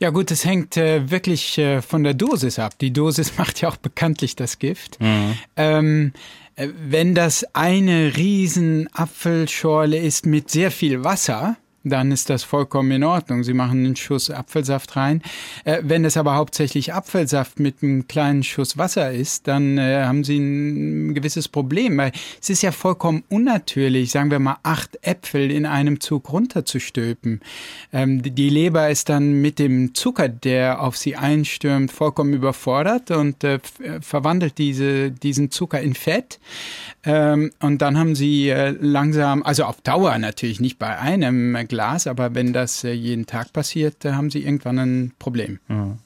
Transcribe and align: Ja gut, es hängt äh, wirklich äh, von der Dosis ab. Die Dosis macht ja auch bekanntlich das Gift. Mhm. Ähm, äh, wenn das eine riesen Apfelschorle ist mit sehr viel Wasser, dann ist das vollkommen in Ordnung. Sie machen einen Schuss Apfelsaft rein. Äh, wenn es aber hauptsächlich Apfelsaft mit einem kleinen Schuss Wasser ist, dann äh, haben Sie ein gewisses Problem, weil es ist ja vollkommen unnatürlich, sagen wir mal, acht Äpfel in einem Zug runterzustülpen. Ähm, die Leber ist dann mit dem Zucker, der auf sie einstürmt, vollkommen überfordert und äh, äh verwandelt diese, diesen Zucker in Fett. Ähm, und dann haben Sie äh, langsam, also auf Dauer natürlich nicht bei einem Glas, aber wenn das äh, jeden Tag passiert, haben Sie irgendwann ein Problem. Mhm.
Ja 0.00 0.08
gut, 0.08 0.30
es 0.30 0.46
hängt 0.46 0.78
äh, 0.78 1.10
wirklich 1.10 1.58
äh, 1.58 1.82
von 1.82 2.02
der 2.02 2.14
Dosis 2.14 2.58
ab. 2.58 2.78
Die 2.78 2.90
Dosis 2.92 3.32
macht 3.38 3.60
ja 3.60 3.68
auch 3.68 3.76
bekanntlich 3.76 4.34
das 4.34 4.58
Gift. 4.58 4.98
Mhm. 5.00 5.38
Ähm, 5.56 6.12
äh, 6.56 6.68
wenn 6.74 7.14
das 7.14 7.44
eine 7.54 8.16
riesen 8.16 8.88
Apfelschorle 8.94 9.98
ist 9.98 10.24
mit 10.24 10.50
sehr 10.50 10.70
viel 10.70 11.04
Wasser, 11.04 11.58
dann 11.84 12.12
ist 12.12 12.28
das 12.28 12.42
vollkommen 12.42 12.90
in 12.90 13.04
Ordnung. 13.04 13.42
Sie 13.42 13.54
machen 13.54 13.84
einen 13.84 13.96
Schuss 13.96 14.30
Apfelsaft 14.30 14.96
rein. 14.96 15.22
Äh, 15.64 15.78
wenn 15.82 16.04
es 16.04 16.16
aber 16.16 16.34
hauptsächlich 16.34 16.92
Apfelsaft 16.92 17.58
mit 17.58 17.82
einem 17.82 18.06
kleinen 18.06 18.42
Schuss 18.42 18.76
Wasser 18.76 19.10
ist, 19.12 19.48
dann 19.48 19.78
äh, 19.78 20.04
haben 20.04 20.24
Sie 20.24 20.38
ein 20.38 21.14
gewisses 21.14 21.48
Problem, 21.48 21.96
weil 21.96 22.12
es 22.40 22.50
ist 22.50 22.62
ja 22.62 22.72
vollkommen 22.72 23.24
unnatürlich, 23.28 24.10
sagen 24.10 24.30
wir 24.30 24.38
mal, 24.38 24.58
acht 24.62 24.98
Äpfel 25.02 25.50
in 25.50 25.64
einem 25.64 26.00
Zug 26.00 26.32
runterzustülpen. 26.32 27.40
Ähm, 27.92 28.22
die 28.22 28.50
Leber 28.50 28.90
ist 28.90 29.08
dann 29.08 29.40
mit 29.40 29.58
dem 29.58 29.94
Zucker, 29.94 30.28
der 30.28 30.82
auf 30.82 30.96
sie 30.96 31.16
einstürmt, 31.16 31.92
vollkommen 31.92 32.34
überfordert 32.34 33.10
und 33.10 33.42
äh, 33.44 33.54
äh 33.54 34.00
verwandelt 34.00 34.58
diese, 34.58 35.10
diesen 35.10 35.50
Zucker 35.50 35.80
in 35.80 35.94
Fett. 35.94 36.40
Ähm, 37.04 37.52
und 37.60 37.80
dann 37.80 37.98
haben 37.98 38.14
Sie 38.14 38.48
äh, 38.48 38.70
langsam, 38.78 39.42
also 39.42 39.64
auf 39.64 39.80
Dauer 39.80 40.18
natürlich 40.18 40.60
nicht 40.60 40.78
bei 40.78 40.98
einem 40.98 41.56
Glas, 41.70 42.06
aber 42.06 42.34
wenn 42.34 42.52
das 42.52 42.84
äh, 42.84 42.92
jeden 42.92 43.24
Tag 43.24 43.52
passiert, 43.54 44.04
haben 44.04 44.28
Sie 44.28 44.44
irgendwann 44.44 44.78
ein 44.78 45.12
Problem. 45.18 45.60
Mhm. 45.68 46.00